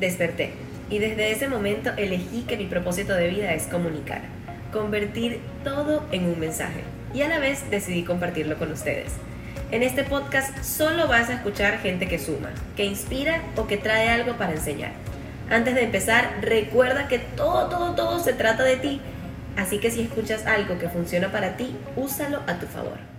[0.00, 0.52] Desperté
[0.88, 4.22] y desde ese momento elegí que mi propósito de vida es comunicar,
[4.72, 6.80] convertir todo en un mensaje
[7.12, 9.12] y a la vez decidí compartirlo con ustedes.
[9.70, 14.08] En este podcast solo vas a escuchar gente que suma, que inspira o que trae
[14.08, 14.92] algo para enseñar.
[15.50, 19.00] Antes de empezar, recuerda que todo, todo, todo se trata de ti.
[19.58, 23.09] Así que si escuchas algo que funciona para ti, úsalo a tu favor.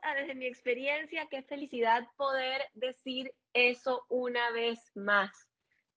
[0.00, 1.26] A Desde mi experiencia.
[1.30, 5.30] Qué felicidad poder decir eso una vez más.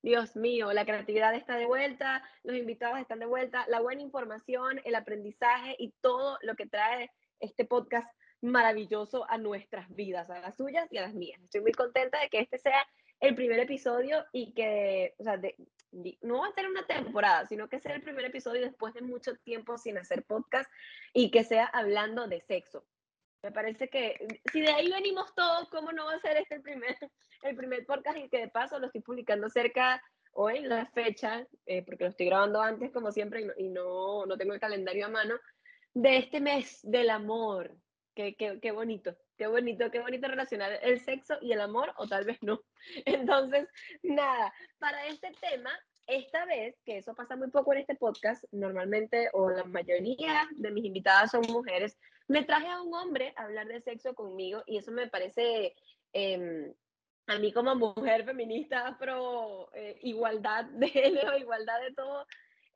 [0.02, 4.80] Dios mío, la creatividad está de vuelta, los invitados están de vuelta, la buena información,
[4.84, 8.08] el aprendizaje y todo lo que trae este podcast
[8.40, 11.40] maravilloso a nuestras vidas, a las suyas y a las mías.
[11.42, 12.86] Estoy muy contenta de que este sea
[13.20, 15.40] el primer episodio y que, o sea,
[16.20, 19.34] no va a ser una temporada, sino que sea el primer episodio después de mucho
[19.36, 20.70] tiempo sin hacer podcast
[21.14, 22.84] y que sea hablando de sexo.
[23.46, 24.16] Me parece que
[24.52, 26.96] si de ahí venimos todos, ¿cómo no va a ser este el primer,
[27.42, 31.84] el primer podcast y que de paso lo estoy publicando cerca hoy, la fecha, eh,
[31.84, 35.06] porque lo estoy grabando antes como siempre y, no, y no, no tengo el calendario
[35.06, 35.36] a mano,
[35.94, 37.72] de este mes del amor,
[38.16, 42.08] Qué, qué, qué, bonito, qué bonito, qué bonito relacionar el sexo y el amor, o
[42.08, 42.62] tal vez no.
[43.04, 43.68] Entonces,
[44.02, 45.70] nada, para este tema,
[46.06, 50.70] esta vez, que eso pasa muy poco en este podcast, normalmente, o la mayoría de
[50.70, 54.78] mis invitadas son mujeres, me traje a un hombre a hablar de sexo conmigo y
[54.78, 55.74] eso me parece,
[56.12, 56.74] eh,
[57.26, 62.26] a mí como mujer feminista, pro eh, igualdad de género, igualdad de todo,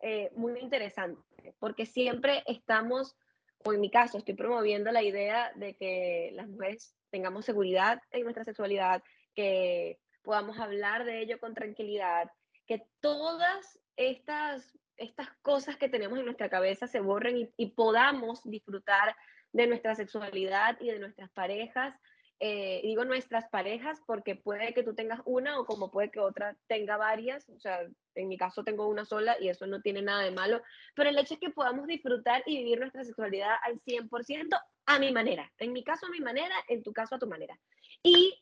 [0.01, 3.17] eh, muy interesante, porque siempre estamos
[3.65, 8.23] o en mi caso, estoy promoviendo la idea de que las mujeres tengamos seguridad en
[8.23, 9.03] nuestra sexualidad,
[9.35, 12.31] que podamos hablar de ello con tranquilidad,
[12.71, 19.17] que todas estas, estas cosas que tenemos en nuestra cabeza se borren y, podamos disfrutar
[19.53, 21.97] de nuestra sexualidad y de nuestras parejas
[22.39, 26.57] eh, digo nuestras parejas porque puede que tú tengas una o como puede que otra
[26.69, 27.81] tenga varias, o sea,
[28.15, 30.63] en mi caso tengo una sola y eso no tiene nada de malo,
[30.95, 35.13] pero el hecho es que podamos disfrutar y vivir nuestra sexualidad al 100% a mi
[35.13, 37.59] manera, en mi caso a mi manera, en tu caso a tu manera.
[38.03, 38.41] Y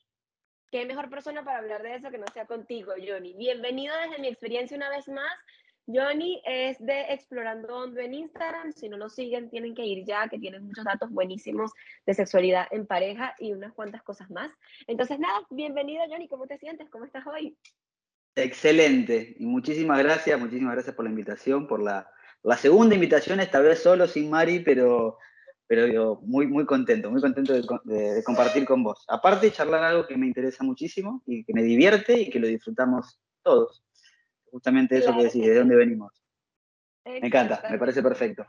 [0.70, 3.34] qué mejor persona para hablar de eso que no sea contigo, Johnny.
[3.34, 5.32] Bienvenido desde mi experiencia una vez más
[5.90, 8.72] Johnny es de Explorando Hondo en Instagram.
[8.72, 11.72] Si no lo siguen, tienen que ir ya, que tienen muchos datos buenísimos
[12.04, 14.50] de sexualidad en pareja y unas cuantas cosas más.
[14.86, 16.28] Entonces, nada, bienvenido, Johnny.
[16.28, 16.90] ¿Cómo te sientes?
[16.90, 17.56] ¿Cómo estás hoy?
[18.36, 19.34] Excelente.
[19.38, 22.10] Y muchísimas gracias, muchísimas gracias por la invitación, por la,
[22.42, 25.16] la segunda invitación, esta vez solo, sin Mari, pero,
[25.68, 29.04] pero yo muy, muy contento, muy contento de, de, de compartir con vos.
[29.06, 33.20] Aparte, charlar algo que me interesa muchísimo y que me divierte y que lo disfrutamos
[33.42, 33.84] todos
[34.50, 35.18] justamente eso claro.
[35.18, 36.12] que decís, de dónde venimos.
[37.04, 37.20] Exacto.
[37.20, 38.46] Me encanta, me parece perfecto.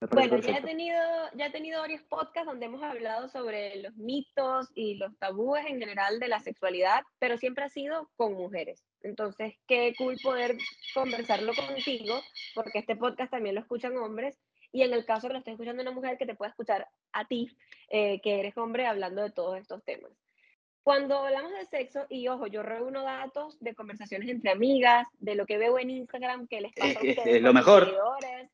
[0.00, 0.52] Me parece bueno, perfecto.
[0.52, 0.98] Ya, he tenido,
[1.34, 5.78] ya he tenido varios podcasts donde hemos hablado sobre los mitos y los tabúes en
[5.78, 8.84] general de la sexualidad, pero siempre ha sido con mujeres.
[9.02, 10.56] Entonces, qué cool poder
[10.92, 12.20] conversarlo contigo,
[12.54, 14.38] porque este podcast también lo escuchan hombres,
[14.72, 17.24] y en el caso que lo esté escuchando una mujer, que te pueda escuchar a
[17.26, 17.56] ti,
[17.88, 20.12] eh, que eres hombre, hablando de todos estos temas.
[20.82, 25.44] Cuando hablamos de sexo, y ojo, yo reúno datos de conversaciones entre amigas, de lo
[25.46, 27.86] que veo en Instagram que les pasa a ustedes lo mejor.
[27.86, 28.50] seguidores,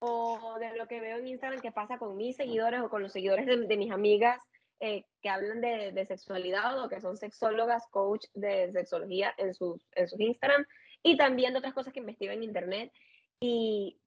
[0.00, 3.12] o de lo que veo en Instagram que pasa con mis seguidores o con los
[3.12, 4.40] seguidores de, de mis amigas
[4.80, 9.84] eh, que hablan de, de, sexualidad o que son sexólogas, coach de sexología en sus,
[9.96, 10.64] en sus Instagram,
[11.02, 12.92] y también de otras cosas que investigo en Internet.
[13.40, 13.98] Y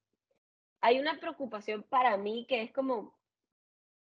[0.82, 3.16] hay una preocupación para mí que es como,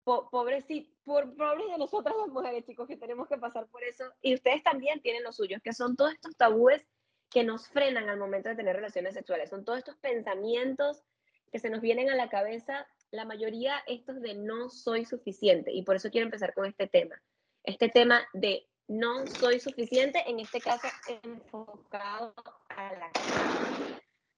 [0.03, 0.65] po pobres,
[1.05, 4.05] por, pobres de nosotras las mujeres, chicos, que tenemos que pasar por eso.
[4.23, 6.83] Y ustedes también tienen los suyos, que son todos estos tabúes
[7.31, 9.51] que nos frenan al momento de tener relaciones sexuales.
[9.51, 11.05] Son todos estos pensamientos
[11.53, 15.73] que se nos vienen a la cabeza, la mayoría estos de no soy suficiente.
[15.73, 17.23] Y por eso quiero empezar con este tema.
[17.63, 20.89] Este tema de no soy suficiente, en este caso
[21.23, 22.35] enfocado
[22.71, 23.13] a la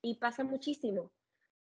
[0.02, 1.12] Y pasa muchísimo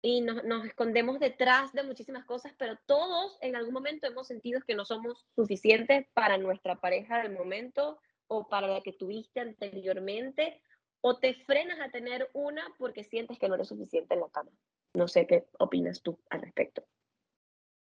[0.05, 4.59] y nos, nos, escondemos detrás de muchísimas cosas, pero todos en algún momento hemos sentido
[4.67, 10.61] que no somos suficientes para nuestra pareja del momento o para la que tuviste anteriormente,
[10.99, 14.51] o te frenas a tener una porque sientes que no eres suficiente en la cama.
[14.93, 16.83] No sé qué opinas tú al respecto.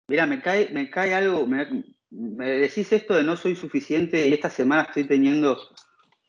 [0.07, 4.35] Mira, me cae, me cae algo, me, me decís esto de no soy suficiente y
[4.35, 5.59] esta semana estoy teniendo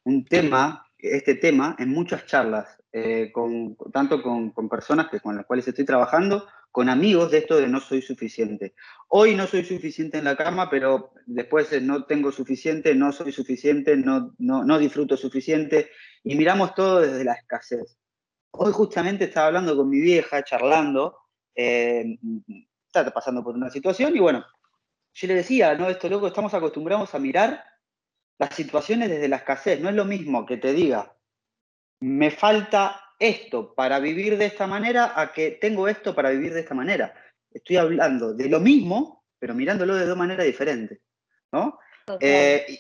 [0.05, 5.45] un tema, este tema, en muchas charlas eh, con, tanto con, personas que, con las
[5.45, 8.73] cuales estoy trabajando, con amigos de esto de no soy suficiente.
[9.09, 13.97] Hoy no soy suficiente en la cama, pero después no tengo suficiente, no soy suficiente,
[13.97, 15.89] no, no, no disfruto suficiente,
[16.23, 17.97] y miramos todo desde la escasez.
[18.51, 21.17] Hoy justamente estaba hablando con mi vieja, charlando,
[21.53, 22.17] eh,
[22.87, 24.45] está pasando por una situación, y bueno,
[25.13, 27.61] yo le decía, no, esto loco, estamos acostumbrados a mirar
[28.37, 29.79] las situaciones desde la escasez.
[29.79, 31.15] No es lo mismo que te diga,
[32.01, 36.61] me falta esto para vivir de esta manera a que tengo esto para vivir de
[36.61, 37.13] esta manera.
[37.51, 40.99] Estoy hablando de lo mismo, pero mirándolo de dos maneras diferentes.
[41.51, 41.79] ¿no?
[42.19, 42.79] Eh,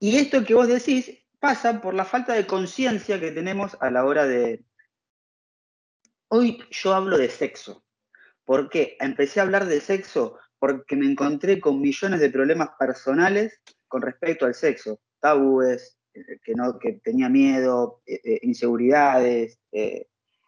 [0.00, 4.04] y esto que vos decís pasa por la falta de conciencia que tenemos a la
[4.04, 4.64] hora de...
[6.28, 7.84] Hoy yo hablo de sexo.
[8.44, 8.96] ¿Por qué?
[8.98, 13.60] Empecé a hablar de sexo porque me encontré con millones de problemas personales
[13.94, 14.98] con respecto al sexo.
[15.20, 19.60] Tabúes, eh, que, no, que tenía miedo, eh, inseguridades,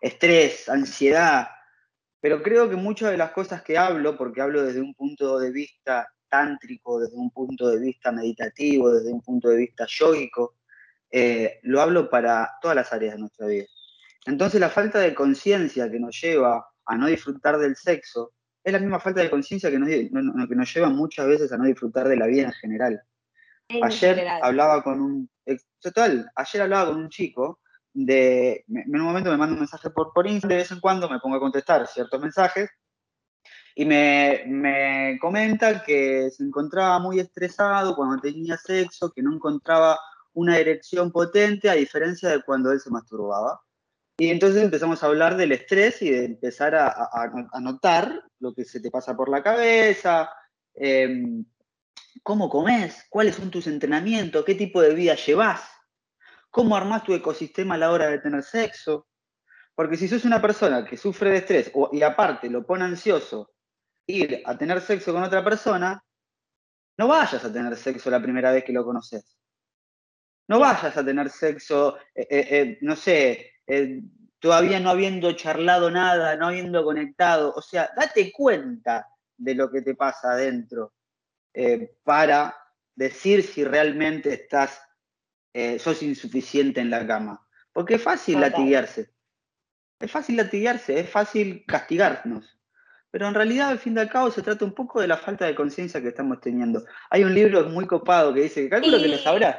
[0.01, 1.47] estrés, ansiedad.
[2.21, 5.53] Pero creo que muchas de las cosas que hablo, porque hablo desde un punto de
[5.53, 10.57] vista tántrico, desde un punto de vista meditativo, desde un punto de vista yoico,
[11.09, 13.67] eh, lo hablo para todas las áreas de nuestra vida.
[14.27, 18.33] Entonces la falta de conciencia que nos lleva a no disfrutar del sexo
[18.65, 21.65] es la misma falta de conciencia que nos, que nos lleva muchas veces a no
[21.65, 23.01] disfrutar de la vida en general.
[23.69, 25.31] Ayer hablaba con un,
[25.81, 27.61] total, ayer hablaba con un chico
[27.93, 31.09] de, en un momento me manda un mensaje por, por Instagram, de vez en cuando
[31.09, 32.71] me pongo a contestar ciertos mensajes,
[33.75, 39.99] y me, me, comenta que se encontraba muy estresado cuando tenía sexo, que no encontraba
[40.33, 43.61] una erección potente, a diferencia de cuando él se masturbaba.
[44.19, 48.65] Y entonces empezamos a hablar del estrés y de empezar a, a, notar lo que
[48.65, 50.31] se te pasa por la cabeza,
[50.75, 51.45] em,
[52.23, 55.63] cómo comes, cuáles son tus entrenamientos, qué tipo de vida llevas,
[56.51, 59.07] cómo armás tu ecosistema a la hora de tener sexo.
[59.75, 63.53] Porque si sos una persona que sufre de estrés y aparte lo pone ansioso
[64.07, 66.03] ir a tener sexo con otra persona,
[66.99, 69.37] no vayas a tener sexo la primera vez que lo conoces.
[70.49, 73.53] No vayas a tener sexo, eh, eh, eh, no sé,
[74.39, 77.53] todavía no habiendo charlado nada, no habiendo conectado.
[77.55, 80.95] O sea, date cuenta de lo que te pasa adentro
[82.05, 82.57] para
[82.95, 84.81] decir si realmente estás,
[85.79, 87.47] sos insuficiente en la cama.
[87.73, 89.11] Porque es fácil latiguearse.
[89.99, 92.59] Es fácil latiguearse, es fácil castigarnos.
[93.11, 95.47] Pero en realidad, al fin y al cabo, se trata un poco de la falta
[95.47, 96.85] de conciencia que estamos teniendo.
[97.09, 99.59] Hay un libro muy copado que dice, calculo que lo sabrá.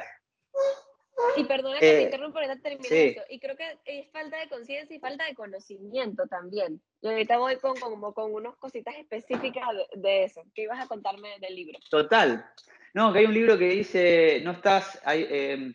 [1.36, 3.22] Y perdona que te eh, interrumpa, ahorita termino eso.
[3.28, 6.80] Y creo que es falta de conciencia y falta de conocimiento también.
[7.00, 10.42] Y ahorita voy con, como con unas cositas específicas de, eso.
[10.54, 11.78] ¿Qué ibas a contarme del libro?
[11.90, 12.48] Total.
[12.94, 15.74] No, que hay un libro que dice, no estás, hay, em,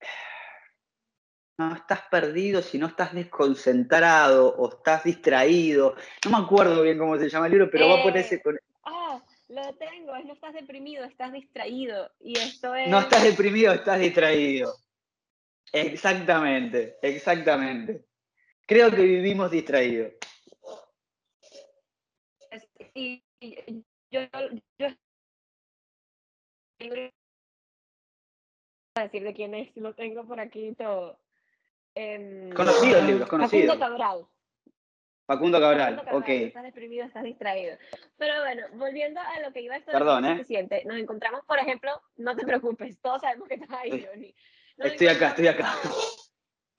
[1.58, 5.94] no estás perdido, si no estás desconcentrado o estás distraído.
[6.24, 8.42] No me acuerdo bien cómo se llama el libro, pero va por ese...
[8.84, 12.10] Ah, lo tengo, es no estás deprimido, estás distraído.
[12.20, 12.88] Y esto es...
[12.88, 14.74] No estás deprimido, estás distraído.
[15.72, 18.06] Exactamente, exactamente.
[18.66, 20.12] Creo que vivimos distraídos.
[22.94, 23.22] Y,
[24.10, 24.20] yo,
[24.78, 24.88] yo
[28.94, 31.18] a decir de quién es, lo tengo por aquí todo.
[31.94, 33.66] Eh, conocidos libros, conocidos.
[33.66, 34.26] Facundo Cabral.
[35.26, 36.28] Facundo Cabral, ok.
[36.28, 37.76] Estás deprimido, estás distraído.
[38.16, 40.44] Pero bueno, volviendo a lo que iba a estar Perdón, ¿eh?
[40.84, 44.34] Nos encontramos, por ejemplo, no te preocupes, todos sabemos que estás ahí, Johnny.
[44.78, 45.74] estoy acá, estoy acá.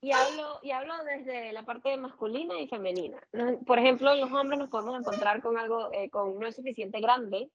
[0.00, 3.18] Y hablo, y hablo desde la parte masculina y femenina.
[3.66, 7.50] Por ejemplo, los hombres nos podemos encontrar con algo, eh, con no es suficiente grande,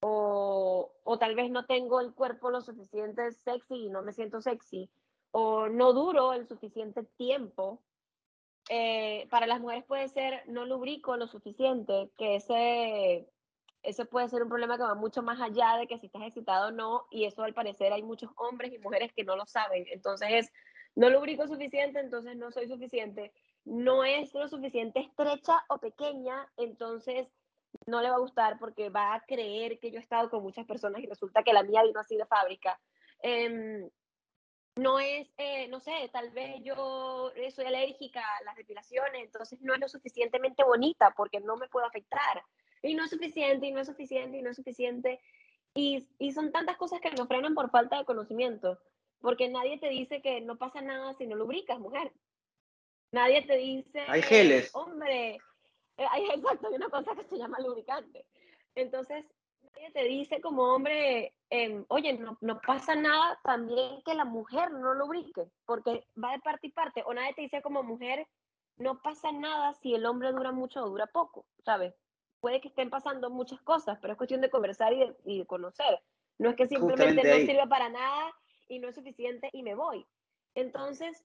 [0.00, 4.40] o, o tal vez no tengo el cuerpo lo suficiente sexy y no me siento
[4.40, 4.88] sexy
[5.36, 7.82] o no duro el suficiente tiempo.
[8.68, 13.28] Eh, para las mujeres puede ser no lubrico lo suficiente, que ese,
[13.82, 16.68] ese puede ser un problema que va mucho más allá de que si estás excitado
[16.68, 19.84] o no, y eso al parecer hay muchos hombres y mujeres que no lo saben.
[19.90, 20.52] Entonces es,
[20.94, 23.32] no lubrico suficiente, entonces no soy suficiente.
[23.64, 27.28] No es lo suficiente estrecha o pequeña, entonces
[27.86, 30.66] no le va a gustar porque va a creer que yo he estado con muchas
[30.66, 32.78] personas y resulta que la mía vino así de fábrica.
[33.22, 33.90] Eh,
[34.76, 39.74] no es, eh, no sé, tal vez yo soy alérgica a las depilaciones, entonces no
[39.74, 42.42] es lo suficientemente bonita porque no me puedo afectar.
[42.82, 45.20] Y no es suficiente, y no es suficiente, y no es suficiente.
[45.74, 48.78] Y, y son tantas cosas que nos frenan por falta de conocimiento,
[49.20, 52.12] porque nadie te dice que no pasa nada si no lubricas, mujer.
[53.12, 54.00] Nadie te dice...
[54.08, 54.70] Hay geles.
[54.74, 55.38] Hombre,
[55.96, 58.26] eh, hay, exacto, hay una cosa que se llama lubricante.
[58.74, 59.24] Entonces,
[59.92, 64.94] te dice como hombre, em, oye, no, no, pasa nada también que la mujer no
[64.94, 68.26] lubrique, porque va de parte y parte, o nadie te dice como mujer,
[68.76, 71.94] no pasa nada si el hombre dura mucho o dura poco, ¿sabes?
[72.40, 76.02] Puede que estén pasando muchas cosas, pero es cuestión de conversar y de, conocer.
[76.38, 78.34] No es que simplemente no sirva para nada
[78.68, 80.04] y no es suficiente y me voy.
[80.54, 81.24] Entonces,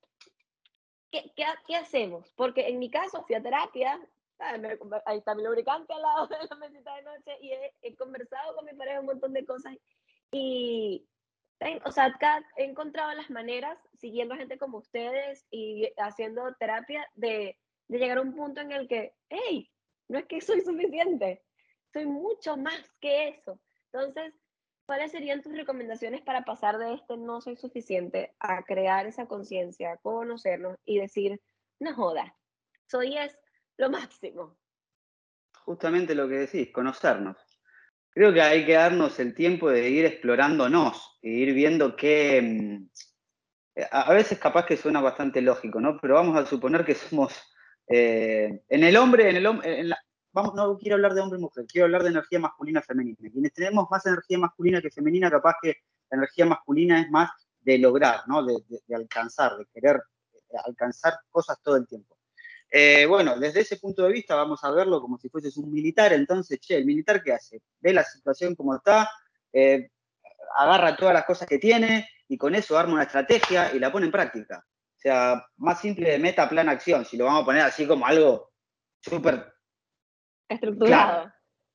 [1.11, 2.31] ¿qué, qué, qué hacemos?
[2.35, 3.99] Porque en mi caso fui a terapia,
[5.05, 8.65] ahí está mi lubricante al lado de la mesita de noche y he, conversado con
[8.65, 9.75] mi pareja un montón de cosas
[10.31, 11.07] y,
[11.83, 12.15] o sea,
[12.57, 18.19] he encontrado las maneras, siguiendo a gente como ustedes y haciendo terapia, de, de llegar
[18.19, 19.69] a un punto en el que, hey,
[20.07, 21.43] no es que soy suficiente,
[21.91, 23.59] soy mucho más que eso.
[23.91, 24.33] Entonces,
[24.85, 29.97] ¿cuáles serían tus recomendaciones para pasar de este no soy suficiente a crear esa conciencia,
[29.97, 31.41] conocernos y decir,
[31.79, 32.35] no joda,
[32.87, 33.37] soy es
[33.79, 34.57] lo máximo?
[35.63, 37.37] Justamente lo que decís, conocernos.
[38.11, 42.41] Creo que hay que darnos el tiempo de ir explorándonos e ir viendo qué...
[42.41, 42.89] Mm,
[43.91, 45.97] a veces capaz que suena bastante lógico, ¿no?
[46.01, 47.33] Pero vamos a suponer que somos...
[47.87, 49.89] Eh, en el hombre, en el hombre,
[50.33, 53.17] vamos, no quiero hablar de hombre y mujer, quiero hablar de energía masculina femenina.
[53.31, 55.77] Quienes tenemos más energía masculina que femenina, capaz que
[56.11, 57.31] la energía masculina es más
[57.61, 58.45] de lograr, ¿no?
[58.45, 58.61] de
[58.93, 60.01] alcanzar, de querer
[60.65, 62.18] alcanzar cosas todo el tiempo.
[62.71, 66.13] Eh, bueno, desde ese punto de vista vamos a verlo como si fueses un militar,
[66.13, 67.61] entonces, che, ¿el militar qué hace?
[67.79, 69.09] Ve la situación como está,
[69.51, 69.89] eh,
[70.55, 74.05] agarra todas las cosas que tiene y con eso arma una estrategia y la pone
[74.05, 74.63] en práctica.
[74.67, 78.05] O sea, más simple de meta, plan, acción, si lo vamos a poner así como
[78.05, 78.51] algo
[78.99, 79.53] súper...
[80.47, 81.31] Estructurado.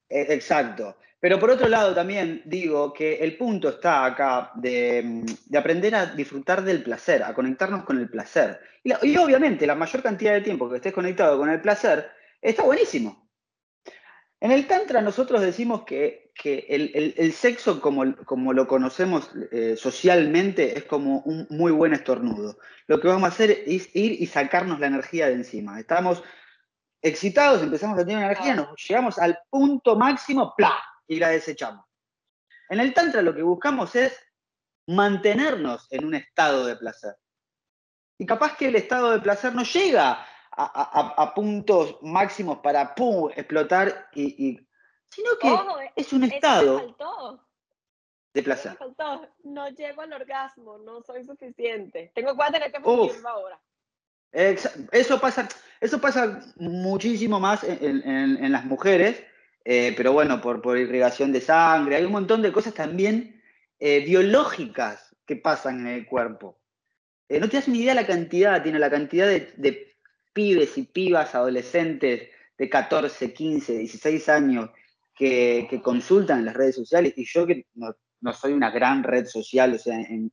[0.08, 0.96] Eh, exacto.
[1.25, 5.25] Pero por otro lado también digo que el punto está acá de,
[5.57, 8.61] aprender a disfrutar del placer, a conectarnos con el placer.
[8.83, 12.11] Y, obviamente la mayor cantidad de tiempo que estés conectado con el placer
[12.43, 13.26] está buenísimo.
[14.38, 20.85] En el Tantra nosotros decimos que, el, sexo como, como, lo conocemos eh, socialmente es
[20.85, 22.59] como un muy buen estornudo.
[22.87, 25.81] Lo que vamos a hacer es ir y sacarnos la energía de encima.
[25.81, 26.23] Estamos
[27.00, 30.75] excitados, empezamos a tener energía, nos llegamos al punto máximo, ¡plá!
[31.06, 31.84] Y la desechamos.
[32.68, 34.18] En el Tantra lo que buscamos es
[34.87, 37.16] mantenernos en un estado de placer.
[38.18, 43.28] Y capaz que el estado de placer no llega a, puntos máximos para ¡pum!
[43.34, 44.56] explotar, y,
[45.06, 46.94] sino que eh, es un estado
[48.32, 48.78] de placer.
[49.42, 52.12] No llego al orgasmo, no soy suficiente.
[52.14, 52.78] Tengo que tener que
[53.26, 53.61] ahora.
[54.30, 55.49] Eso pasa,
[55.80, 59.25] eso pasa muchísimo más en las mujeres,
[59.64, 63.40] eh, pero bueno, por, por, irrigación de sangre, hay un montón de cosas también
[63.78, 66.61] eh, biológicas que pasan en el cuerpo.
[67.28, 69.94] Eh, no te das ni idea la cantidad, tiene la cantidad de,
[70.35, 72.28] pibes y pibas, adolescentes
[72.59, 74.71] de 14, 15, 16 años
[75.16, 79.75] que, consultan en las redes sociales, y yo que no, soy una gran red social,
[79.75, 80.33] o sea, en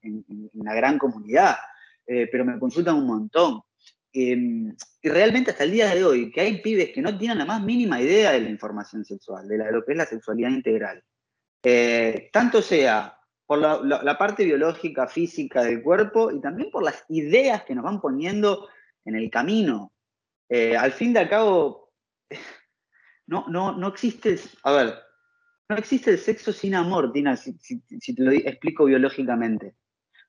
[0.53, 1.55] una gran comunidad,
[2.05, 3.61] pero me consultan un montón.
[4.13, 7.45] Em, y realmente hasta el día de hoy, que hay pibes que no tienen la
[7.45, 11.03] más mínima idea de la información sexual, de, lo que es la sexualidad integral.
[11.63, 17.63] Eh, tanto sea por la, parte biológica, física del cuerpo y también por las ideas
[17.63, 18.67] que nos van poniendo
[19.05, 19.93] en el camino.
[20.49, 21.93] Eh, al fin de al cabo,
[23.27, 24.95] no, no, no existe, a ver,
[25.69, 29.75] no existe el sexo sin amor, Tina, si, si te lo explico biológicamente.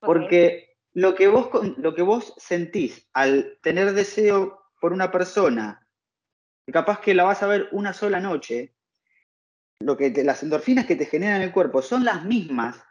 [0.01, 5.87] Porque lo que vos, lo que vos sentís al tener deseo por una persona,
[6.73, 8.75] capaz que la vas a ver una sola noche,
[9.81, 12.83] lo que las endorfinas que te generan en el cuerpo son las mismas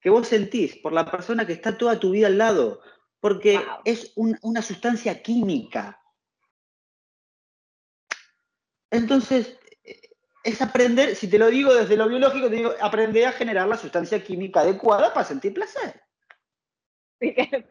[0.00, 2.80] que vos sentís por la persona que está toda tu vida al lado,
[3.20, 6.00] porque es una sustancia química.
[8.90, 9.58] Entonces,
[10.44, 13.76] es aprender, si te lo digo desde lo biológico, te digo, aprender a generar la
[13.76, 16.00] sustancia química adecuada para sentir placer.
[17.20, 17.64] Es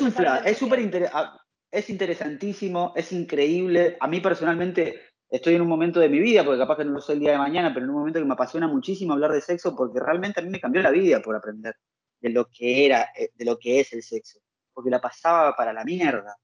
[0.00, 0.08] un
[0.44, 1.38] es súper ah,
[1.70, 3.96] es interesantísimo, es increíble.
[4.00, 7.00] A mí personalmente estoy en un momento de mi vida, porque capaz que no lo
[7.00, 9.40] sé el día de mañana, pero en un momento que me apasiona muchísimo hablar de
[9.40, 11.76] sexo, porque realmente a mí me cambió la vida por aprender
[12.20, 14.40] de lo que era, eh, de lo que es el sexo.
[14.72, 16.36] Porque la pasaba para la mierda.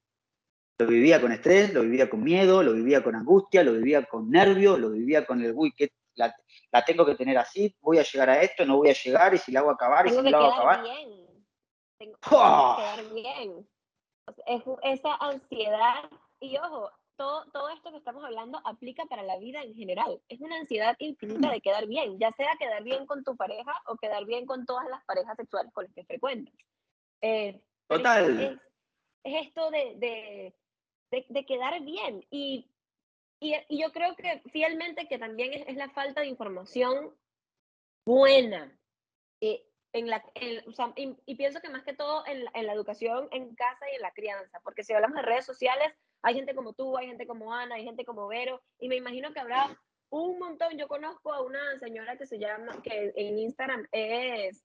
[0.77, 4.29] Lo vivía con estrés, lo vivía con miedo, lo vivía con angustia, lo vivía con
[4.29, 8.29] nervio, lo vivía con el, uy, que la, tengo que tener así, voy a llegar
[8.29, 10.53] a esto, no voy a llegar, y si la hago acabar, y si la hago
[10.53, 10.83] acabar.
[11.97, 13.69] Tengo que quedar bien.
[14.47, 19.61] Es, esa ansiedad, y ojo, todo, todo esto que estamos hablando aplica para la vida
[19.61, 20.21] en general.
[20.27, 23.95] Es una ansiedad infinita de quedar bien, ya sea quedar bien con tu pareja o
[23.95, 26.53] quedar bien con todas las parejas sexuales con las que frecuentas.
[27.21, 28.59] Eh, Total.
[29.23, 30.53] Es, esto de,
[31.11, 32.25] de, quedar bien.
[32.29, 32.69] Y,
[33.39, 37.15] y, yo creo que fielmente que también es, la falta de información
[38.05, 38.77] buena.
[39.41, 40.23] Eh, la,
[40.95, 44.59] y, pienso que más que todo en, la educación en casa y en la crianza,
[44.63, 47.83] porque si hablamos de redes sociales, hay gente como tú, hay gente como Ana, hay
[47.83, 50.77] gente como Vero, y me imagino que habrá un montón.
[50.77, 54.63] Yo conozco a una señora que se llama, que en Instagram es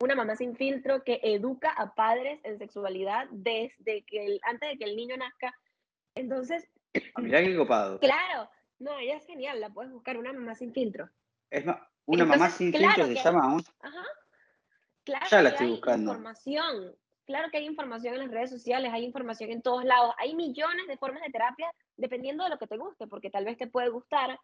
[0.00, 4.84] una mamá sin filtro que educa a padres en sexualidad desde que antes de que
[4.84, 5.54] el niño nazca.
[6.14, 6.68] Entonces.
[7.14, 7.98] Ah, mira qué copado.
[8.00, 11.08] Claro, no, ella es genial, la puedes buscar, una mamá sin filtro.
[11.50, 11.64] Es
[12.06, 13.56] una mamá sin filtro se llama.
[13.80, 14.04] Ajá
[15.04, 16.12] Claro ya la que estoy hay buscando.
[16.12, 16.96] información,
[17.26, 20.86] claro que hay información en las redes sociales, hay información en todos lados, hay millones
[20.86, 23.88] de formas de terapia dependiendo de lo que te guste, porque tal vez te puede
[23.88, 24.38] gustar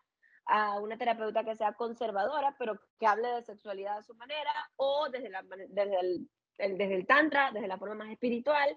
[0.46, 5.08] a una terapeuta que sea conservadora, pero que hable de sexualidad a su manera, o
[5.10, 8.76] desde, la, desde, el, desde el tantra, desde la forma más espiritual.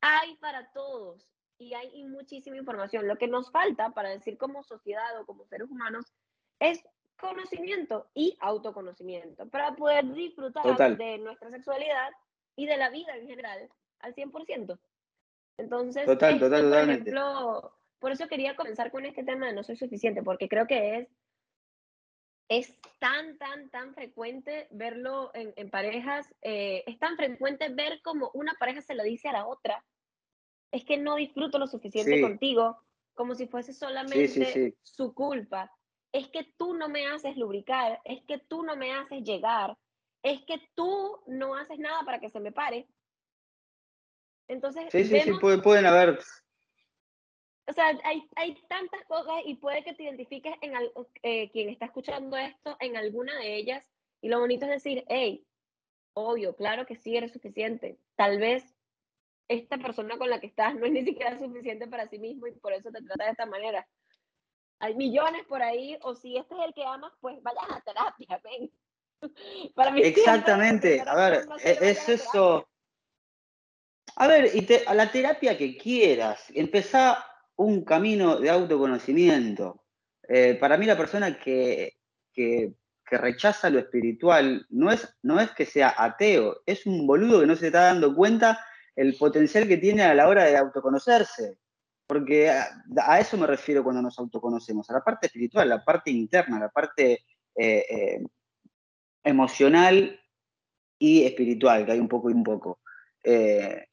[0.00, 3.08] Hay para todos y hay muchísima información.
[3.08, 6.06] Lo que nos falta para decir como sociedad o como seres humanos
[6.60, 6.82] es
[7.18, 12.10] conocimiento y autoconocimiento para poder disfrutar de nuestra sexualidad
[12.56, 13.68] y de la vida en general
[14.00, 14.78] al 100%.
[15.58, 17.10] Entonces, total, total, por totalmente.
[17.10, 20.98] ejemplo, por eso quería comenzar con este tema de no soy suficiente, porque creo que
[20.98, 21.08] es,
[22.48, 28.30] es tan, tan, tan frecuente verlo en, en parejas, eh, es tan frecuente ver como
[28.34, 29.84] una pareja se lo dice a la otra,
[30.70, 32.78] es que no disfruto lo suficiente contigo,
[33.14, 35.72] como si fuese solamente su culpa
[36.12, 39.76] es que tú no me haces lubricar, es que tú no me haces llegar,
[40.22, 42.88] es que tú no haces nada para que se me pare.
[44.48, 45.32] Entonces, sí, sí, sí,
[45.62, 46.18] pueden haber.
[47.66, 50.72] O sea, hay, hay, tantas cosas y puede que te identifiques en
[51.22, 53.84] eh, quien está escuchando esto en alguna de ellas.
[54.22, 55.46] Y lo bonito es decir, hey,
[56.14, 57.98] obvio, claro que sí eres suficiente.
[58.16, 58.64] Tal vez
[59.48, 62.52] esta persona con la que estás no es ni siquiera suficiente para sí mismo y
[62.52, 63.86] por eso te trata de esta manera
[64.80, 68.40] hay millones por ahí, o si este es el que amas, pues vaya a terapia,
[68.44, 68.70] ven.
[69.74, 72.68] Para mí Exactamente, a ver, e, es eso.
[74.16, 77.24] A ver, y a la terapia que quieras, empezá
[77.56, 79.84] un camino de autoconocimiento.
[80.28, 81.98] Eh, para mí la persona que,
[82.32, 82.74] que,
[83.06, 87.46] que, rechaza lo espiritual no es, no es que sea ateo, es un boludo que
[87.46, 88.58] no se está dando cuenta
[88.98, 91.56] el potencial que tiene a la hora de autoconocerse.
[92.04, 96.58] Porque a, eso me refiero cuando nos autoconocemos, a la parte espiritual, la parte interna,
[96.58, 97.24] la parte
[97.54, 98.24] eh, eh,
[99.22, 100.18] emocional
[100.98, 102.80] y espiritual, que hay un poco y un poco.
[103.22, 103.86] Eh,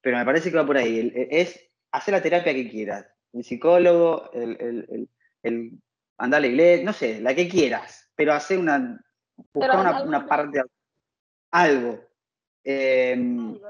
[0.00, 1.10] pero me parece que va por ahí.
[1.30, 1.58] es
[1.90, 3.06] hacer la terapia que quieras.
[3.32, 5.08] El psicólogo, el,
[5.42, 5.72] el,
[6.18, 9.02] andar a la iglesia, no sé, la que quieras, pero hacer una,
[9.52, 10.62] buscar una, una, parte,
[11.50, 11.98] algo.
[12.64, 13.60] Em,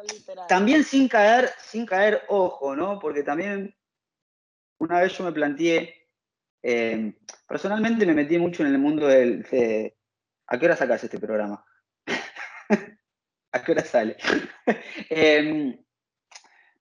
[0.49, 3.01] también sin caer, sin caer ojo, ¿no?
[3.01, 3.75] Porque también
[4.79, 6.09] una vez yo me planteé,
[6.63, 7.13] eh,
[7.49, 9.45] personalmente me metí mucho en el mundo del...
[10.47, 11.65] ¿A qué hora sacas este programa?
[13.53, 14.17] ¿A qué hora sale?
[15.11, 15.77] Em,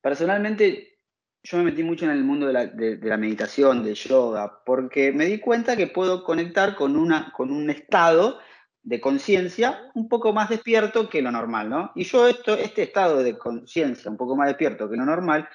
[0.02, 1.00] personalmente
[1.44, 2.54] yo me metí mucho en el mundo de
[3.02, 7.70] la, meditación, del yoga, porque me di cuenta que puedo conectar con, una, con un
[7.70, 8.40] estado
[8.84, 11.92] de conciencia un poco más despierto que lo normal, ¿no?
[11.96, 15.48] Y yo esto, este estado de conciencia un poco más despierto que lo normal,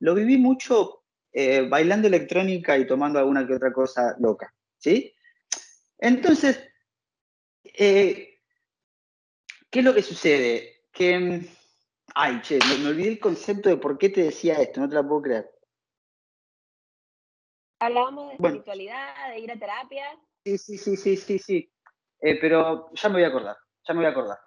[0.00, 5.14] lo viví mucho eh, bailando electrónica y tomando alguna que otra cosa loca, ¿sí?
[5.98, 6.68] Entonces,
[7.64, 8.40] eh,
[9.70, 10.84] ¿qué es lo que sucede?
[10.92, 11.48] Que,
[12.14, 15.02] ay, che, me, olvidé el concepto de por qué te decía esto, no te la
[15.02, 15.50] puedo creer.
[17.78, 20.04] Hablábamos de espiritualidad, de ir a terapia.
[20.44, 21.72] Sí, sí, sí, sí, sí, sí.
[22.20, 24.38] Eh, pero ya me voy a acordar, ya me voy a acordar.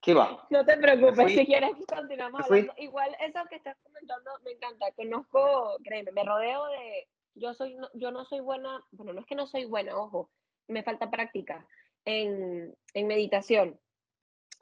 [0.00, 0.46] ¿Qué va?
[0.50, 2.72] No te preocupes, si quieres continuamos hablando.
[2.76, 4.92] Igual eso que estás comentando me encanta.
[4.92, 7.08] Conozco, créeme, me rodeo de.
[7.34, 10.30] Yo, soy, yo no soy buena, bueno, no es que no soy buena, ojo,
[10.68, 11.66] me falta práctica
[12.04, 13.78] en, en meditación.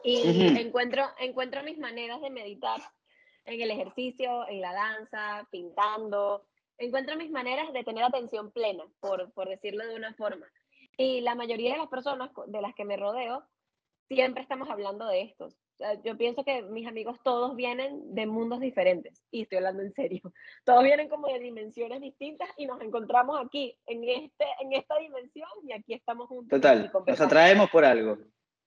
[0.02, 2.80] Y encuentro, encuentro mis maneras de meditar
[3.44, 6.46] en el ejercicio, en la danza, pintando.
[6.78, 10.46] Encuentro mis maneras de tener atención plena, por, por decirlo de una forma.
[10.96, 13.44] Y la mayoría de las personas de las que me rodeo
[14.08, 15.56] siempre estamos hablando de estos.
[16.04, 20.20] yo pienso que mis amigos todos vienen de mundos diferentes, y estoy hablando en serio.
[20.64, 25.48] Todos vienen como de dimensiones distintas y nos encontramos aquí, en, este, en esta dimensión,
[25.64, 26.60] y aquí estamos juntos.
[26.60, 28.18] Total, nos atraemos por algo.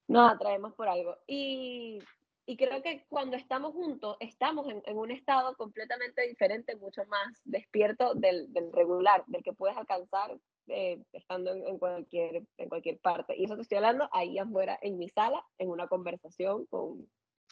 [0.07, 1.17] Nos atraemos por algo.
[1.27, 1.99] Y,
[2.45, 7.41] y creo que cuando estamos juntos, estamos en, en, un estado completamente diferente, mucho más
[7.45, 10.37] despierto del, del regular, del que puedes alcanzar
[10.69, 13.35] eh, estando en, cualquier, en cualquier parte.
[13.37, 17.07] Y eso te estoy hablando ahí afuera, en mi sala, en una conversación con...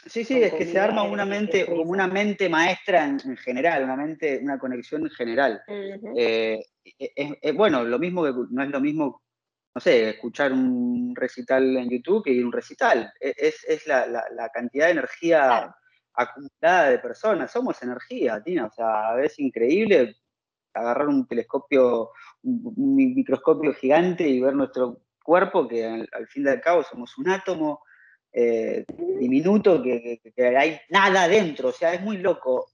[0.05, 3.95] Sí, sí, es que se arma una mente, como una mente maestra en, general, una
[3.95, 5.61] mente, una conexión en general.
[5.67, 6.61] Eh,
[7.55, 9.23] bueno, lo mismo que no es lo mismo,
[9.73, 13.09] no sé, escuchar un recital en YouTube que ir a un recital.
[13.21, 15.73] E, es, es la, la, cantidad de energía
[16.13, 17.51] acumulada de personas.
[17.51, 20.17] Somos energía, Tina, o sea, es increíble
[20.75, 22.11] agarrar un telescopio,
[22.43, 27.29] un, microscopio gigante y ver nuestro cuerpo, que al, fin y al cabo somos un
[27.29, 27.81] átomo
[28.31, 28.85] eh,
[29.19, 30.19] diminuto, que,
[30.57, 32.67] hay nada dentro, o sea, es muy loco.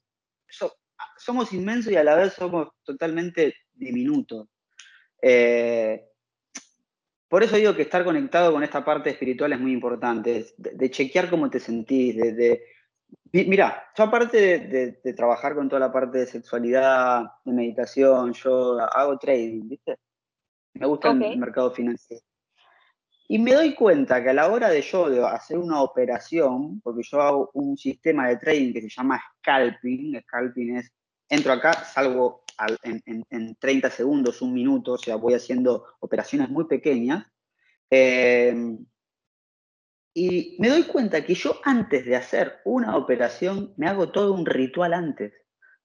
[1.18, 4.48] somos inmensos y a la vez somos totalmente diminutos.
[5.22, 6.04] Eh,
[7.32, 11.30] por eso digo que estar conectado con esta parte espiritual es muy importante, de, chequear
[11.30, 12.62] cómo te sentís, de,
[13.34, 19.18] Mira, yo aparte de, trabajar con toda la parte de sexualidad, de meditación, yo hago
[19.18, 19.98] trading, ¿viste?
[20.74, 22.24] Me gusta el mercado financiero.
[23.30, 27.22] Y me doy cuenta que a la hora de yo hacer una operación, porque yo
[27.22, 30.92] hago un sistema de trading que se llama scalping, scalping es,
[31.30, 32.44] entro acá, salgo
[32.84, 37.26] en, 30 segundos, un minuto, o sea, voy haciendo operaciones muy pequeñas.
[37.90, 38.76] Eh,
[40.14, 44.46] y me doy cuenta que yo antes de hacer una operación me hago todo un
[44.46, 45.34] ritual antes,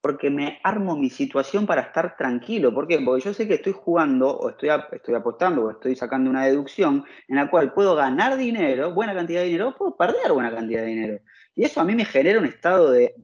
[0.01, 2.75] porque me armo mi situación para estar tranquilo.
[2.75, 3.01] ¿Por qué?
[3.01, 7.37] Porque yo sé que estoy jugando o estoy, apostando o estoy sacando una deducción en
[7.37, 10.89] la cual puedo ganar dinero, buena cantidad de dinero, o puedo perder buena cantidad de
[10.89, 11.21] dinero.
[11.55, 13.15] Y eso a mí me genera un estado de,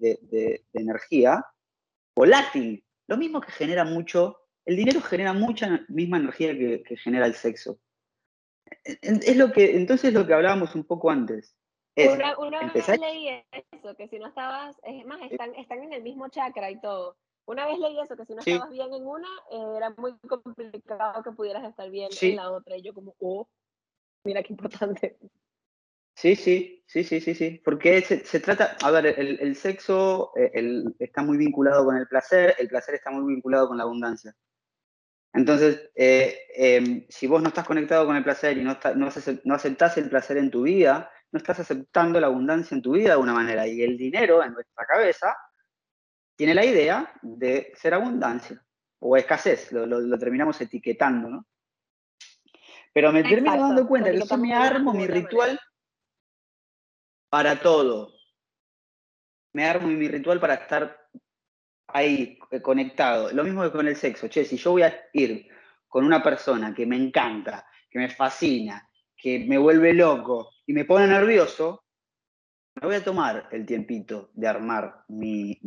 [0.72, 1.44] energía
[2.14, 2.84] volátil.
[3.08, 7.80] Lo mismo que genera mucho, el dinero genera mucha misma energía que genera el sexo.
[8.84, 11.56] Es lo que, entonces lo que hablábamos un poco antes.
[11.96, 13.28] una, vez leí
[13.72, 17.16] eso, que si no estabas, es más, están, están en el mismo chakra y todo.
[17.46, 21.22] Una vez leí eso, que si no estabas bien en una, eh, era muy complicado
[21.22, 22.76] que pudieras estar bien en la otra.
[22.76, 23.48] Y yo como, oh,
[24.24, 25.18] mira qué importante.
[26.14, 27.60] Sí, sí, sí, sí, sí, sí.
[27.64, 31.96] Porque se, se trata, a ver, el, el sexo eh, el, está muy vinculado con
[31.96, 34.34] el placer, el placer está muy vinculado con la abundancia.
[35.32, 39.96] Entonces, eh, em, si vos no estás conectado con el placer y no, no, aceptás
[39.96, 43.32] el placer en tu vida, no estás aceptando la abundancia en tu vida de alguna
[43.32, 43.66] manera.
[43.66, 45.34] Y el dinero en nuestra cabeza
[46.36, 48.62] tiene la idea de ser abundancia
[48.98, 51.46] o escasez, lo, terminamos etiquetando, ¿no?
[52.92, 55.58] Pero me termino dando cuenta que yo me armo mi ritual
[57.30, 58.12] para todo.
[59.54, 61.01] Me armo mi ritual para estar
[61.92, 63.32] ahí eh, conectado.
[63.32, 64.28] Lo mismo que con el sexo.
[64.28, 65.48] Che, si yo voy a ir
[65.88, 70.84] con una persona que me encanta, que me fascina, que me vuelve loco y me
[70.84, 71.84] pone nervioso,
[72.74, 75.58] me voy a tomar el tiempito de armar mi,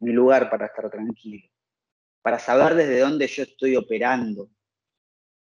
[0.00, 1.48] lugar para estar tranquilo,
[2.22, 4.48] para saber desde dónde yo estoy operando.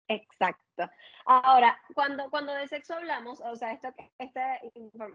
[0.10, 0.90] Exacto.
[1.26, 4.42] Ahora, cuando, cuando de sexo hablamos, o sea, esto, este,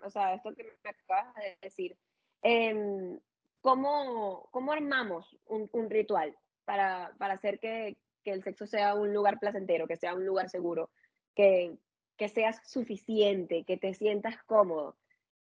[0.03, 1.97] o sea, esto que me acabas de decir,
[2.43, 3.19] eh,
[3.63, 9.15] ¿cómo, cómo armamos un, un ritual para, para hacer que, que, el sexo sea un
[9.15, 10.91] lugar placentero, que sea un lugar seguro,
[11.35, 11.73] que,
[12.19, 14.97] que seas suficiente, que te sientas cómodo?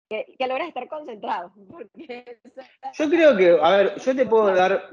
[0.10, 1.53] Que, que logres estar concentrado.
[2.93, 4.89] Yo creo que, a ver, yo te puedo dar,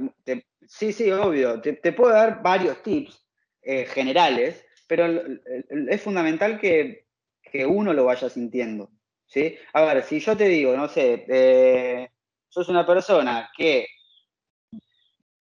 [0.66, 3.26] sí, sí, obvio, te, te, puedo dar varios tips
[3.62, 7.06] eh, generales, pero es fundamental que,
[7.40, 8.90] que, uno lo vaya sintiendo.
[9.24, 9.56] ¿sí?
[9.72, 12.10] A ver, si yo te digo, no sé, eh,
[12.48, 13.86] sos una persona que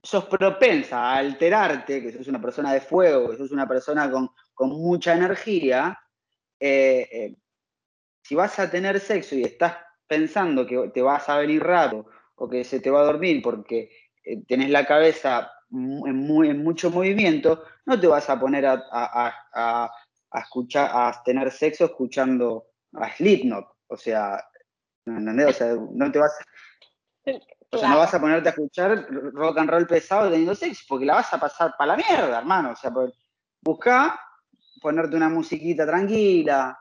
[0.02, 4.30] sos propensa a alterarte, que sos una persona de fuego, que sos una persona con,
[4.70, 5.98] mucha energía,
[6.60, 7.36] eh, eh,
[8.22, 12.48] si vas a tener sexo y estás pensando que te vas a venir rato o
[12.48, 13.90] que se te va a dormir porque
[14.24, 19.90] eh, tenés la cabeza en, mucho movimiento, no te vas a poner a,
[20.32, 23.66] escuchar, a tener sexo escuchando a Slipknot.
[23.88, 24.42] O sea,
[25.04, 25.46] ¿entendés?
[25.48, 26.36] O sea, no te vas,
[27.70, 31.04] o sea, no vas a ponerte a escuchar rock and roll pesado teniendo sexo, porque
[31.04, 32.70] la vas a pasar para la mierda, hermano.
[32.72, 33.12] O sea, pues,
[33.60, 34.18] busca
[34.80, 36.78] ponerte una musiquita tranquila.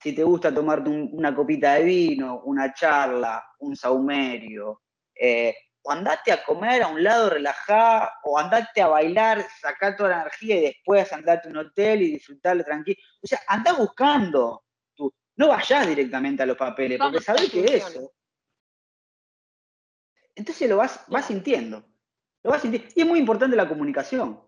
[0.00, 4.82] Si te gusta tomarte una copita de vino, una charla, un saumerio,
[5.14, 10.10] eh, o andate a comer a un lado relajado, o andate a bailar, sacar toda
[10.10, 12.98] la energía y después andate a un hotel y disfrutarle tranquilo.
[13.22, 14.64] O sea, anda buscando.
[14.94, 15.12] Tú.
[15.36, 18.12] No vayas directamente a los papeles, porque sabes que eso
[20.34, 21.84] entonces lo vas, vas sintiendo.
[22.42, 22.88] Lo vas sintiendo.
[22.94, 24.40] Y es muy importante la comunicación.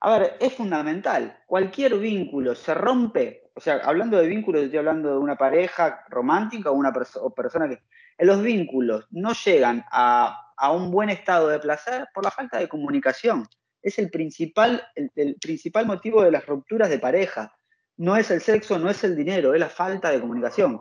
[0.00, 1.42] A ver, es fundamental.
[1.46, 3.50] Cualquier vínculo se rompe.
[3.54, 7.82] O sea, hablando de vínculos, estoy hablando de una pareja romántica o una persona que.
[8.20, 13.46] Los vínculos no llegan a, un buen estado de placer por la falta de comunicación.
[13.80, 17.56] Es el principal, el principal motivo de las rupturas de pareja.
[17.96, 20.80] No es el sexo, no es el dinero, es la falta de comunicación.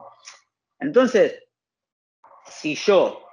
[0.80, 1.44] Entonces,
[2.46, 3.27] si yo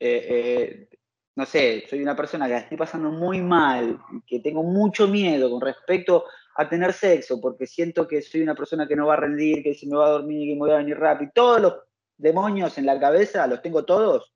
[0.00, 0.88] eh, eh,
[1.34, 5.50] no sé, soy una persona que la estoy pasando muy mal, que tengo mucho miedo
[5.50, 6.24] con respecto
[6.56, 9.74] a tener sexo, porque siento que soy una persona que no va a rendir, que
[9.74, 11.74] se me va a dormir, que me voy a venir rápido, todos los
[12.16, 14.34] demonios en la cabeza los tengo todos,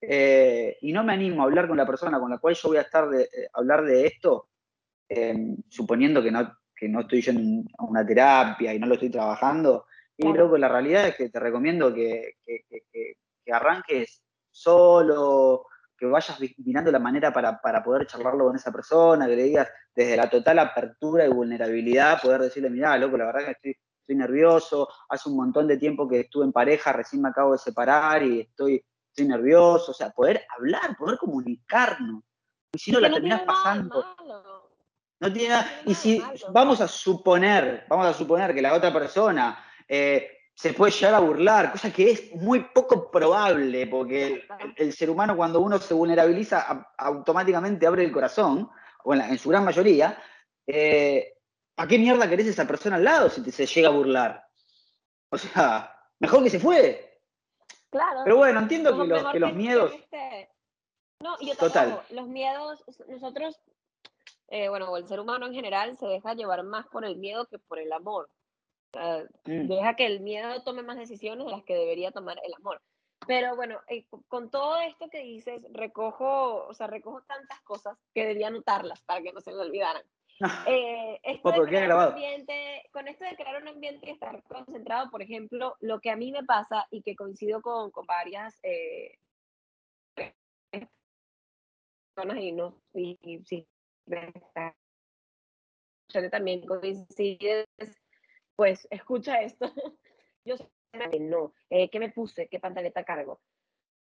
[0.00, 2.78] eh, y no me animo a hablar con la persona con la cual yo voy
[2.78, 4.48] a estar de, hablar de esto,
[5.68, 9.86] suponiendo que no, que no estoy yendo a una terapia y no lo estoy trabajando,
[10.16, 14.22] y que la realidad es que te recomiendo que, que, que, que arranques
[14.60, 19.68] solo, que vayas mirando la manera para, poder charlarlo con esa persona, que le digas
[19.94, 24.16] desde la total apertura y vulnerabilidad, poder decirle, mira, loco, la verdad que estoy, estoy
[24.16, 28.22] nervioso, hace un montón de tiempo que estuve en pareja, recién me acabo de separar
[28.22, 32.22] y estoy, estoy nervioso, o sea, poder hablar, poder comunicarnos.
[32.72, 34.04] Y si no, la terminas pasando.
[35.20, 35.82] No tiene nada.
[35.84, 40.92] Y si vamos a suponer, vamos a suponer que la otra persona eh, se puede
[40.92, 44.46] llegar a burlar, cosa que es muy poco probable, porque
[44.76, 48.68] el, ser humano cuando uno se vulnerabiliza automáticamente abre el corazón,
[49.04, 50.22] o en, su gran mayoría,
[50.66, 51.32] eh,
[51.78, 54.44] ¿a qué mierda querés esa persona al lado si te, se llega a burlar?
[55.30, 57.22] O sea, mejor que se fue.
[57.88, 58.20] Claro.
[58.24, 59.94] Pero bueno, entiendo que los, que los miedos...
[61.20, 62.02] No, y yo Total.
[62.10, 63.58] los miedos, nosotros,
[64.48, 67.58] eh, bueno, el ser humano en general se deja llevar más por el miedo que
[67.58, 68.28] por el amor.
[68.92, 69.68] Mm.
[69.68, 72.80] Deja que el miedo tome más decisiones de las que debería tomar el amor.
[73.26, 78.26] Pero bueno, eh, con todo esto que dices, recojo, o sea, recojo tantas cosas que
[78.26, 80.02] debía anotarlas para que no se me olvidaran.
[80.66, 85.10] Eh, esto de crear un ambiente, con esto de crear un ambiente y estar concentrado,
[85.10, 89.18] por ejemplo, lo que a mí me pasa y que coincido con, con varias eh,
[92.14, 93.68] personas y no, y, y sí,
[96.30, 97.66] también coincides
[98.60, 99.72] pues escucha esto.
[100.44, 100.56] Yo
[101.18, 102.46] no, eh, ¿qué me puse?
[102.46, 103.40] ¿Qué pantaleta cargo?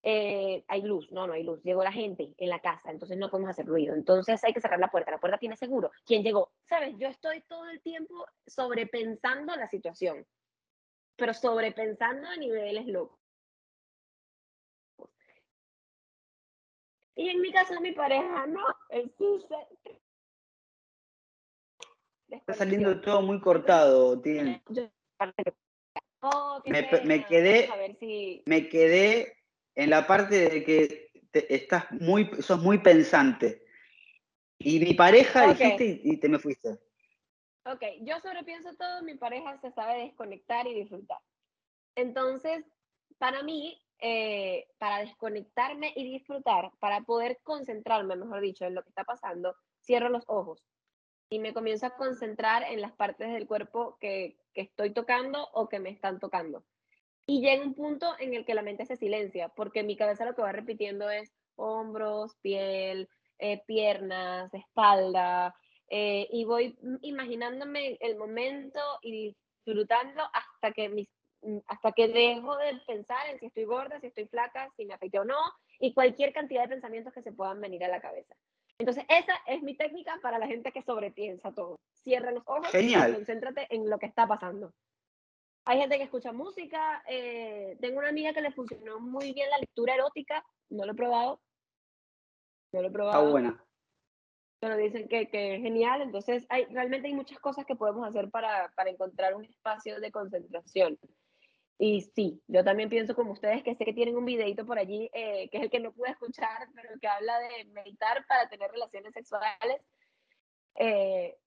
[0.01, 1.61] Eh, hay luz, no, no hay luz.
[1.61, 3.93] Llegó la gente en la casa, entonces no podemos hacer ruido.
[3.93, 5.11] Entonces hay que cerrar la puerta.
[5.11, 5.91] La puerta tiene seguro.
[6.03, 6.51] ¿Quién llegó?
[6.63, 10.25] Sabes, yo estoy todo el tiempo sobrepensando la situación,
[11.15, 13.19] pero sobrepensando a niveles locos.
[17.13, 19.13] Y en mi caso, mi pareja, no, él
[22.31, 24.61] Está saliendo todo muy cortado, tiene.
[27.05, 27.69] me, quedé,
[28.45, 29.37] me quedé
[29.75, 33.63] en la parte de que estás muy, sos muy pensante.
[34.59, 36.77] Y mi pareja dijiste y, te me fuiste.
[37.65, 41.19] Ok, yo sobrepienso todo, mi pareja se sabe desconectar y disfrutar.
[41.95, 42.65] Entonces,
[43.17, 48.89] para mí, eh, para desconectarme y disfrutar, para poder concentrarme, mejor dicho, en lo que
[48.89, 50.63] está pasando, cierro los ojos
[51.29, 55.79] y me comienzo a concentrar en las partes del cuerpo que, estoy tocando o que
[55.79, 56.65] me están tocando.
[57.25, 60.35] Y llega un punto en el que la mente se silencia, porque mi cabeza lo
[60.35, 65.55] que va repitiendo es hombros, piel, eh, piernas, espalda,
[65.89, 71.07] eh, y voy imaginándome el momento y disfrutando hasta que,
[71.67, 75.19] hasta que dejo de pensar en si estoy gorda, si estoy flaca, si me afecté
[75.19, 75.39] o no,
[75.79, 78.35] y cualquier cantidad de pensamientos que se puedan venir a la cabeza.
[78.79, 81.79] Entonces, esa es mi técnica para la gente que sobrepiensa todo.
[81.91, 84.73] Cierra los ojos y concéntrate en lo que está pasando.
[85.65, 87.03] Hay gente que escucha música.
[87.07, 90.45] Eh, tengo una amiga que le funcionó muy bien la lectura erótica.
[90.69, 91.41] No lo he probado.
[92.71, 93.19] No lo he probado.
[93.19, 93.65] Está buena.
[94.61, 96.01] Pero dicen que, que, es genial.
[96.01, 100.11] Entonces, hay, realmente hay muchas cosas que podemos hacer para, para encontrar un espacio de
[100.11, 100.97] concentración.
[101.81, 105.09] Y sí, yo también pienso como ustedes que sé que tienen un videito por allí,
[105.13, 108.69] eh, que es el que no pude escuchar, pero que habla de meditar para tener
[108.69, 109.81] relaciones sexuales.
[110.75, 111.37] Eh,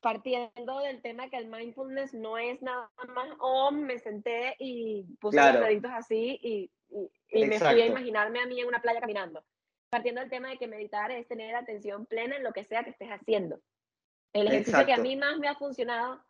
[0.00, 5.36] partiendo del tema que el mindfulness no es nada más, oh, me senté y puse
[5.36, 6.70] los deditos así y,
[7.30, 9.44] y, me fui a imaginarme a mí en una playa caminando.
[9.90, 12.90] Partiendo del tema de que meditar es tener atención plena en lo que sea que
[12.90, 13.60] estés haciendo.
[14.32, 16.22] El ejercicio que a mí más me ha funcionado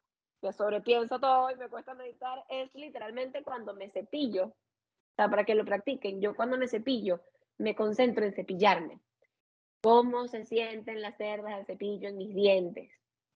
[0.45, 4.49] que sobrepienso todo y me cuesta meditar, es literalmente cuando me cepillo.
[4.49, 7.21] O sea, para que lo practiquen, yo cuando me cepillo,
[7.57, 9.01] me concentro en cepillarme.
[9.83, 12.93] ¿Cómo se sienten las cerdas del cepillo en mis dientes?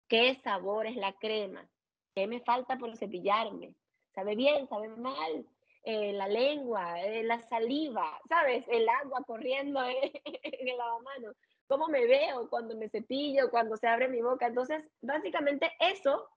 [0.10, 1.66] ¿Qué sabor es la crema?
[2.14, 3.74] ¿Qué me falta por cepillarme?
[4.14, 4.68] ¿Sabe bien?
[4.68, 5.46] ¿Sabe mal?
[5.84, 8.66] Eh, la lengua, eh, la saliva, ¿sabes?
[8.68, 11.38] El agua corriendo en el lavamanos.
[11.68, 14.48] ¿Cómo me veo cuando me cepillo, cuando se abre mi boca?
[14.48, 16.28] Entonces, básicamente eso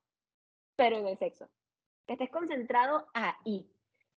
[0.81, 1.47] pero en el sexo.
[2.07, 3.71] Que estés concentrado ahí,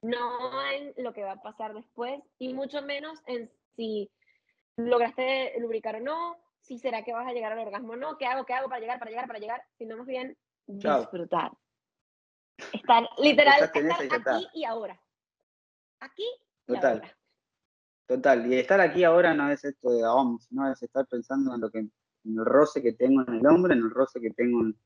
[0.03, 4.11] no en lo que va a pasar después y mucho menos en si
[4.77, 8.27] lograste lubricar o no, si será que vas a llegar al orgasmo o no, qué
[8.27, 11.51] hago, qué hago para llegar, para llegar, para llegar, sino más bien disfrutar.
[12.71, 15.01] Estar literal, estar aquí y ahora.
[15.99, 16.27] Aquí
[16.67, 16.97] y Total.
[16.97, 17.17] ahora.
[18.05, 21.61] Total, y estar aquí ahora no es esto de OMS, no es estar pensando en
[21.61, 21.91] lo que en
[22.23, 24.77] el roce que tengo en el hombre, en el roce que tengo en,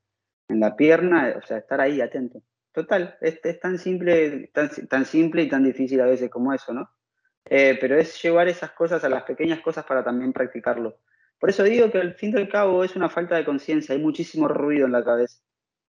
[0.48, 2.42] en la pierna, o sea, estar ahí atento.
[2.72, 6.90] Total, es, tan, simple, tan, tan, simple y tan difícil a veces como eso, ¿no?
[7.46, 10.98] Eh, pero es llevar esas cosas a las pequeñas cosas para también practicarlo.
[11.40, 14.02] Por eso digo que al fin y al cabo es una falta de conciencia, hay
[14.02, 15.42] muchísimo ruido en la cabeza,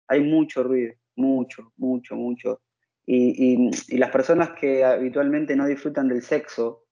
[0.08, 2.62] hay mucho ruido, mucho, mucho, mucho.
[3.06, 6.86] Y, las personas que habitualmente no disfrutan del sexo,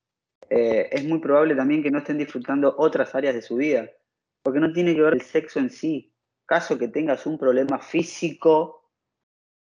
[0.49, 3.89] eh, es muy probable también que no estén disfrutando otras áreas de su vida,
[4.41, 6.08] porque no tiene que ver el sexo en sí.
[6.49, 8.89] Caso que tengas un problema físico,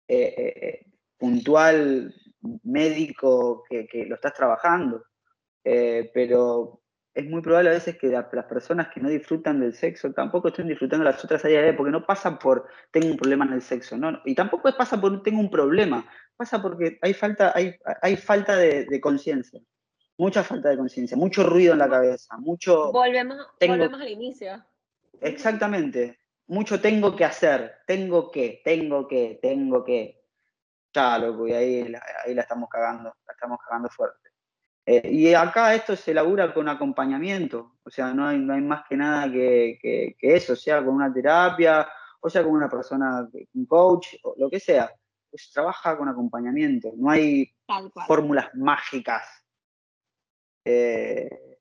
[0.08, 0.86] eh, eh,
[1.18, 2.14] puntual,
[2.64, 5.04] médico, que, que, lo estás trabajando,
[5.62, 6.80] pero
[7.12, 10.68] es muy probable a veces que las personas que no disfrutan del sexo tampoco estén
[10.68, 13.98] disfrutando las otras áreas de porque no pasa por tengo un problema en el sexo,
[13.98, 14.22] ¿no?
[14.24, 18.86] Y tampoco pasa por tengo un problema, pasa porque hay falta, hay, hay falta de,
[18.86, 19.60] de conciencia
[20.18, 22.92] mucha falta de conciencia, mucho ruido en la cabeza, mucho...
[22.92, 24.64] Volvemos, volvemos al inicio.
[25.20, 26.18] Exactamente,
[26.48, 30.24] mucho tengo que hacer, tengo que, tengo que, tengo que.
[30.92, 34.30] Ya, loco, y ahí, ahí la estamos cagando, la estamos cagando fuerte.
[34.86, 38.84] Eh, y acá esto se labura con acompañamiento, o sea, no hay, no hay más
[38.88, 41.86] que nada que, que, eso, sea con una terapia,
[42.20, 44.90] o sea con una persona, un coach, o lo que sea.
[45.30, 47.54] Pues trabaja con acompañamiento, no hay
[48.06, 49.38] fórmulas mágicas
[50.70, 51.58] eh,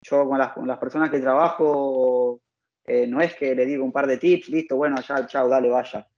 [0.00, 2.40] yo con las, personas que trabajo,
[2.88, 5.68] eh, no es que le digo un par de tips, listo, bueno, ya, chao, dale,
[5.68, 6.08] vaya.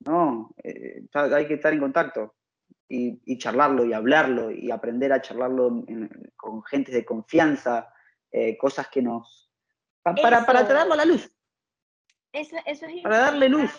[0.00, 2.36] No, eh, hay que estar en contacto
[2.88, 5.84] y, charlarlo y hablarlo y aprender a charlarlo
[6.36, 7.92] con gente de confianza,
[8.58, 9.50] cosas que nos...
[10.02, 11.30] para, para traerlo a la luz.
[12.32, 13.70] Eso, eso es para darle luz.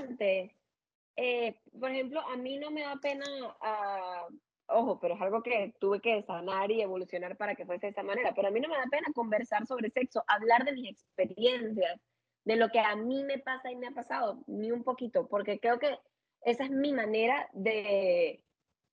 [1.80, 4.34] por ejemplo, a mí no me da pena uh,
[4.72, 8.04] ojo, pero es algo que tuve que sanar y evolucionar para que fuese de esa
[8.04, 8.34] manera.
[8.36, 12.00] Pero a mí no me da pena conversar sobre sexo, hablar de mis experiencias,
[12.46, 15.60] de lo que a mí me pasa y me ha pasado, ni un poquito, porque
[15.60, 15.98] creo que
[16.42, 18.44] esa es mi manera de,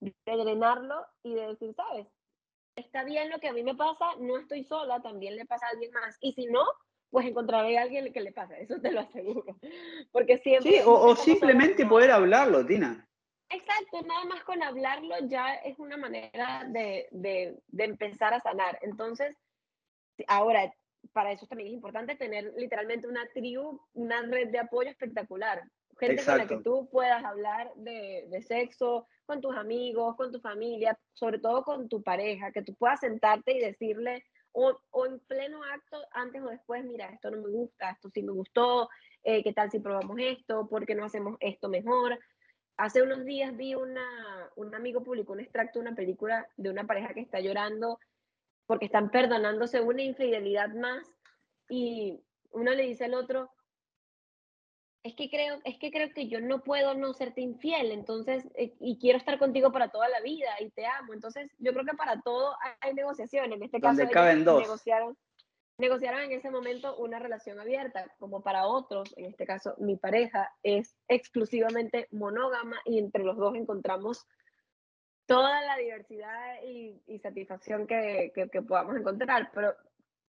[0.01, 2.07] de drenarlo y de decir, ¿sabes?
[2.77, 5.71] Está bien lo que a mí me pasa, no estoy sola, también le pasa a
[5.71, 6.17] alguien más.
[6.21, 6.65] Y si no,
[7.11, 9.57] pues encontraré a alguien que le pasa, eso te lo aseguro.
[10.13, 10.71] Porque siempre...
[10.71, 13.09] Sí, o, o simplemente poder hablarlo, Tina.
[13.51, 18.79] Exacto, nada más con hablarlo ya es una manera de, de, de, empezar a sanar.
[18.83, 19.35] Entonces,
[20.27, 20.73] ahora,
[21.13, 25.63] para eso también es importante tener literalmente una tribu, una red de apoyo espectacular.
[25.99, 30.39] Gente con la que tú puedas hablar de, de, sexo, con tus amigos, con tu
[30.41, 35.19] familia, sobre todo con tu pareja, que tú puedas sentarte y decirle, o, o en
[35.21, 38.89] pleno acto, antes o después, mira, esto no me gusta, esto sí me gustó,
[39.25, 40.69] eh, ¿qué tal si probamos esto?
[40.69, 42.19] ¿Por qué no hacemos esto mejor?
[42.77, 46.87] Hace unos días vi una, un amigo publicó un extracto de una película de una
[46.87, 47.99] pareja que está llorando
[48.69, 51.11] porque están perdonándose una infidelidad más
[51.71, 53.51] y uno le dice al otro,
[55.03, 58.75] es que creo, es que creo que yo no puedo no serte infiel, entonces, eh,
[58.79, 61.15] y quiero estar contigo para toda la vida y te amo.
[61.15, 63.53] Entonces, yo creo que para todo hay negociación.
[63.55, 64.61] En este caso, caben dos.
[64.61, 65.17] negociaron
[65.79, 70.53] negociaron en ese momento una relación abierta, como para otros, en este caso mi pareja
[70.63, 74.27] es exclusivamente monógama y entre los dos encontramos
[75.29, 79.51] toda la diversidad y, satisfacción que, que, podamos encontrar.
[79.55, 79.75] Pero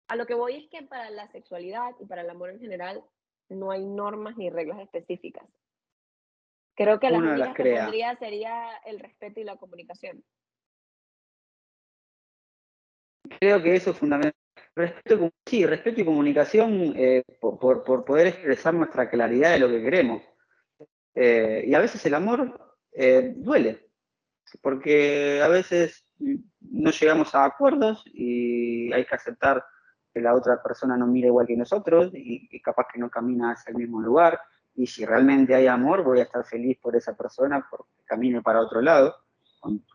[0.09, 3.03] a lo que voy es que para la sexualidad y para el amor en general
[3.49, 5.47] no hay normas ni reglas específicas.
[6.75, 10.25] Creo que la única que pondría sería el respeto y la comunicación.
[13.39, 14.35] Creo que eso es fundamental
[14.75, 20.23] Respeto, sí, respeto y comunicación eh, por, poder expresar nuestra claridad de lo que queremos.
[21.15, 23.90] Eh, y a veces el amor eh, duele,
[24.59, 29.65] porque a veces no llegamos a acuerdos y hay que aceptar
[30.13, 33.71] que la otra persona no mire igual que nosotros y, capaz que no camina hacia
[33.71, 34.41] el mismo lugar.
[34.75, 38.61] Y si realmente hay amor, voy a estar feliz por esa persona porque camine para
[38.61, 39.17] otro lado,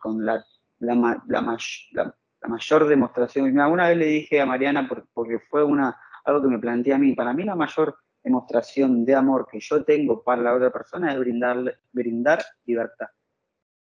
[0.00, 0.44] con, la,
[0.78, 6.42] la, la, la mayor demostración, una vez le dije a Mariana, porque fue una, algo
[6.42, 10.22] que me planteé a mí, para mí la mayor demostración de amor que yo tengo
[10.22, 13.08] para la otra persona es brindarle, brindar libertad.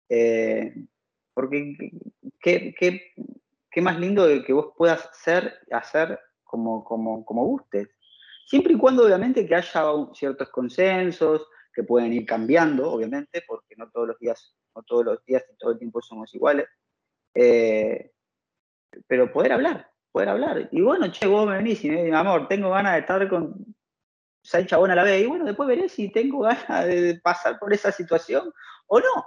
[0.09, 0.73] Eh,
[1.33, 1.91] porque
[2.41, 7.89] qué, más lindo que vos puedas ser, hacer como, como, gustes.
[8.47, 13.89] Siempre y cuando, obviamente, que haya ciertos consensos, que pueden ir cambiando, obviamente, porque no
[13.91, 16.67] todos los días, no todos los días y todo el tiempo somos iguales.
[17.35, 18.11] Eh,
[19.05, 20.69] pero poder hablar, poder hablar.
[20.71, 23.75] Y bueno, che, vos me venís y me amor, tengo ganas de estar con
[24.41, 25.23] seis chabón a la vez.
[25.23, 28.51] Y bueno, después veré si tengo ganas de pasar por esa situación
[28.87, 29.25] o no.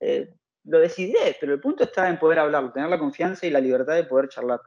[0.00, 0.34] Eh,
[0.64, 3.94] lo decidiré, pero el punto está en poder hablar, tener la confianza y la libertad
[3.94, 4.60] de poder charlar.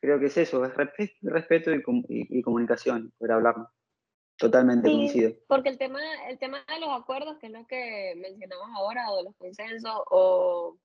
[0.00, 0.74] Creo que es eso, es
[1.22, 3.54] respeto y, comunicación, poder hablar.
[4.36, 5.32] Totalmente sí, coincido.
[5.46, 9.16] Porque el tema, el tema de los acuerdos, que es lo que mencionamos ahora, o
[9.16, 10.76] de los consensos, o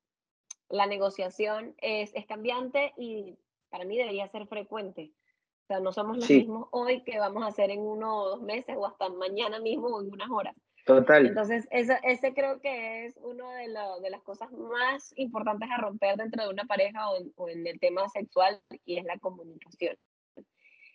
[0.69, 3.37] la negociación es, es cambiante y
[3.69, 5.11] para mí debería ser frecuente.
[5.63, 8.41] O sea, no somos los mismos hoy que vamos a hacer en uno o dos
[8.41, 10.55] meses o hasta mañana mismo o en unas horas.
[10.89, 11.27] Total.
[11.27, 13.67] Entonces, ese creo que es una de,
[14.01, 18.09] de, las cosas más importantes a romper dentro de una pareja o en, el tema
[18.09, 19.95] sexual y es la comunicación.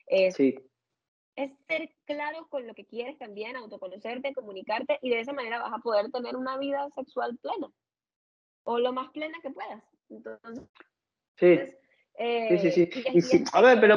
[0.09, 0.57] Es, sí.
[1.37, 5.73] es ser claro con lo que quieres también, autoconocerte, comunicarte y de esa manera vas
[5.73, 7.69] a poder tener una vida sexual plena
[8.65, 9.81] o lo más plena que puedas.
[10.11, 10.65] Entonces,
[11.37, 11.61] sí.
[12.59, 13.45] sí, sí, sí.
[13.53, 13.97] a ver, pero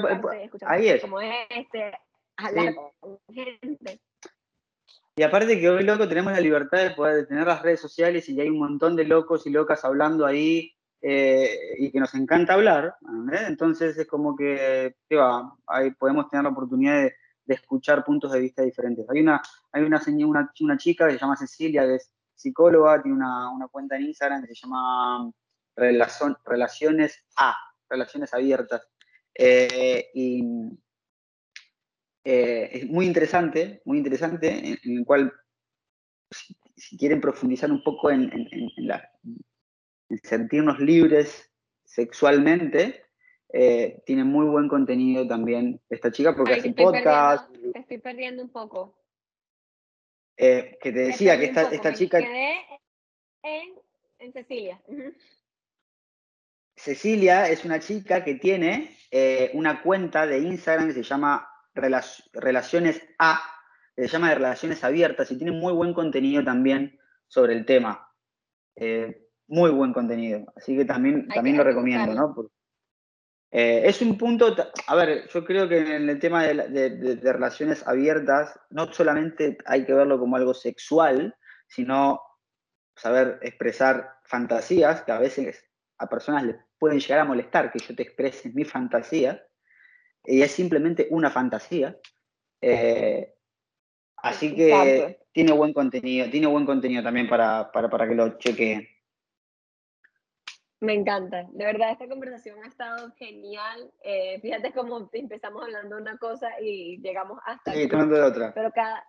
[0.67, 1.01] ahí es.
[1.01, 1.91] Como este,
[2.35, 3.99] hablar con gente.
[5.19, 8.39] Y aparte que hoy, loco, tenemos la libertad de poder tener las redes sociales y
[8.39, 12.93] hay un montón de locos y locas hablando ahí eh, y que nos encanta hablar.
[13.47, 17.15] Entonces es como que, va, ahí podemos tener la oportunidad de,
[17.47, 19.09] escuchar puntos de vista diferentes.
[19.09, 19.41] Hay una,
[19.71, 23.67] hay una, una, una chica que se llama Cecilia, que es psicóloga, tiene una, una
[23.69, 25.31] cuenta en Instagram que se llama
[25.75, 27.55] Relaciones A,
[27.89, 28.87] Relaciones Abiertas.
[29.33, 30.43] Eh, y
[32.29, 35.31] eh, es muy interesante, muy interesante, en, el cual,
[36.75, 38.29] si, quieren profundizar un poco en,
[40.23, 41.49] sentirnos libres
[41.85, 43.05] sexualmente,
[43.53, 47.49] eh, tiene muy buen contenido también esta chica porque hace podcast.
[47.71, 48.99] te estoy perdiendo un poco.
[50.35, 52.19] Eh, que te decía que esta, esta chica...
[52.19, 52.57] Quedé
[53.43, 54.81] en, Cecilia.
[56.75, 58.97] Cecilia es una chica que tiene
[59.53, 63.41] una cuenta de Instagram que se llama relaciones A,
[63.95, 68.11] se llama de relaciones abiertas y tiene muy buen contenido también sobre el tema.
[68.75, 72.51] Eh, muy buen contenido, así que también, también lo recomiendo, ¿no?
[73.49, 74.53] Eh, es un punto,
[74.87, 79.93] a ver, yo creo que en el tema de, relaciones abiertas no solamente hay que
[79.93, 81.33] verlo como algo sexual,
[81.67, 82.21] sino
[82.95, 85.65] saber expresar fantasías que a veces
[85.97, 89.41] a personas les pueden llegar a molestar que yo te exprese mi fantasía,
[90.27, 91.97] y es simplemente una fantasía.
[92.61, 93.33] Eh,
[94.17, 98.87] así que tiene buen contenido, tiene buen contenido también para, para, que lo chequeen.
[100.79, 103.91] Me encanta, de verdad esta conversación ha estado genial.
[104.03, 107.73] Eh, fíjate cómo empezamos hablando de una cosa y llegamos hasta.
[107.73, 108.53] Sí, de otra.
[108.53, 109.03] Pero cada,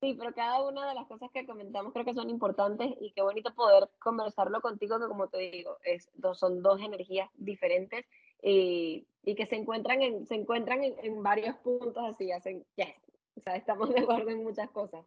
[0.00, 3.22] sí, pero cada una de las cosas que comentamos creo que son importantes y qué
[3.22, 8.04] bonito poder conversarlo contigo, que como te digo, es, son dos energías diferentes
[8.44, 12.94] y, y que se encuentran en, se encuentran en, en varios puntos así, hacen, yes,
[13.36, 15.04] o sea, estamos de acuerdo en muchas cosas.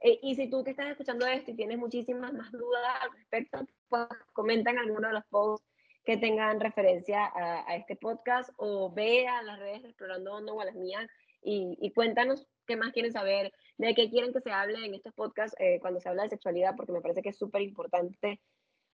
[0.00, 3.66] Eh, y si tú que estás escuchando esto y tienes muchísimas más dudas al respecto,
[3.88, 5.66] pues comenta en alguno de los posts
[6.04, 10.60] que tengan referencia a, a este podcast o ve a las redes Explorando Hondo o
[10.60, 11.08] a las mías
[11.42, 15.12] y, y, cuéntanos qué más quieren saber, de qué quieren que se hable en estos
[15.14, 18.40] podcasts eh, cuando se habla de sexualidad, porque me parece que es súper importante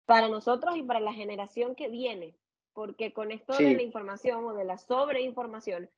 [0.06, 2.36] para nosotros y para la generación que viene,
[2.76, 5.88] porque con esto de la información o de la sobreinformación,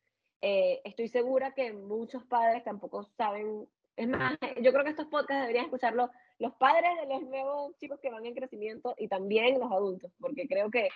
[0.40, 5.40] eh, estoy segura que muchos padres tampoco saben, es más, yo creo que estos podcasts
[5.40, 6.08] deberían escucharlo
[6.38, 10.46] los padres de los nuevos chicos que van en crecimiento y también los adultos, porque
[10.46, 10.88] creo que,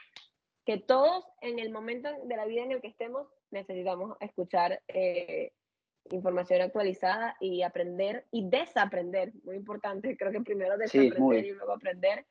[0.64, 5.50] que todos en el momento de la vida en el que estemos necesitamos escuchar eh,
[6.12, 12.24] información actualizada y aprender y desaprender, muy importante, creo que primero desaprender y luego aprender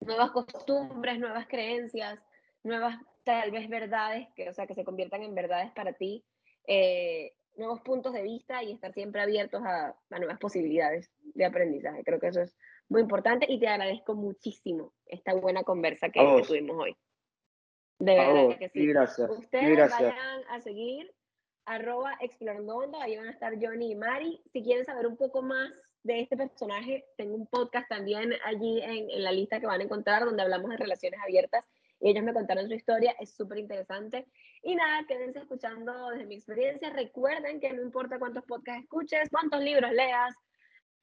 [0.00, 2.20] nuevas costumbres, nuevas creencias,
[2.64, 6.24] nuevas tal vez verdades, que, o sea, que se conviertan en verdades para ti,
[6.66, 12.02] eh, nuevos puntos de vista y estar siempre abiertos a, nuevas posibilidades de aprendizaje.
[12.04, 12.56] Creo que eso es
[12.88, 16.96] muy importante y te agradezco muchísimo esta buena conversa que, tuvimos hoy.
[17.98, 18.86] De verdad que sí.
[18.86, 19.30] gracias.
[19.30, 21.14] Ustedes vayan a seguir
[21.66, 24.42] arroba explorando ahí van a estar Johnny y Mari.
[24.52, 29.10] Si quieren saber un poco más de este personaje, tengo un podcast también allí en,
[29.10, 32.34] en la lista que van a encontrar donde hablamos de relaciones abiertas y ellos me
[32.34, 34.26] contaron su historia, es súper interesante.
[34.62, 36.90] Y nada, quédense escuchando desde mi experiencia.
[36.90, 40.34] Recuerden que no importa cuántos podcasts escuches, cuántos libros leas,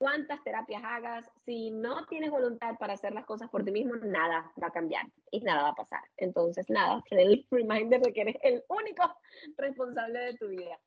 [0.01, 4.51] cuántas terapias hagas, si no tienes voluntad para hacer las cosas por ti mismo, nada
[4.61, 6.01] va a cambiar y nada va a pasar.
[6.17, 9.15] Entonces, nada, el reminder de que eres el único
[9.57, 10.79] responsable de tu vida.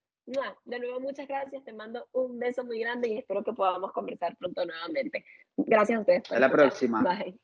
[0.65, 1.63] De nuevo, muchas gracias.
[1.65, 5.25] Te mando un beso muy grande y espero que podamos conversar pronto nuevamente.
[5.57, 6.23] Gracias a ustedes.
[6.25, 7.03] Hasta la próxima.
[7.03, 7.39] Bye.